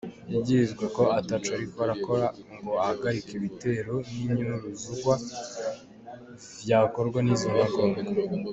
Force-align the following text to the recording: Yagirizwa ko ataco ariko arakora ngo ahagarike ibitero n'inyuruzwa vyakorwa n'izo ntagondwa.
Yagirizwa 0.33 0.85
ko 0.95 1.03
ataco 1.19 1.49
ariko 1.57 1.77
arakora 1.85 2.27
ngo 2.55 2.71
ahagarike 2.81 3.31
ibitero 3.35 3.95
n'inyuruzwa 4.13 5.13
vyakorwa 6.61 7.19
n'izo 7.21 7.47
ntagondwa. 7.53 7.99